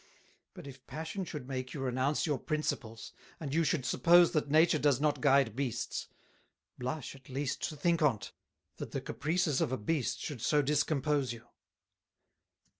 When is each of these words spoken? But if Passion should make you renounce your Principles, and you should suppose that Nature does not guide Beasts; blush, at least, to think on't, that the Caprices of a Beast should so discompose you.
But 0.55 0.65
if 0.65 0.87
Passion 0.87 1.25
should 1.25 1.47
make 1.47 1.75
you 1.75 1.79
renounce 1.81 2.25
your 2.25 2.39
Principles, 2.39 3.13
and 3.39 3.53
you 3.53 3.63
should 3.63 3.85
suppose 3.85 4.31
that 4.31 4.49
Nature 4.49 4.79
does 4.79 4.99
not 4.99 5.21
guide 5.21 5.55
Beasts; 5.55 6.07
blush, 6.79 7.13
at 7.13 7.29
least, 7.29 7.61
to 7.69 7.75
think 7.75 8.01
on't, 8.01 8.31
that 8.77 8.93
the 8.93 9.01
Caprices 9.01 9.61
of 9.61 9.71
a 9.71 9.77
Beast 9.77 10.19
should 10.19 10.41
so 10.41 10.63
discompose 10.63 11.33
you. 11.33 11.45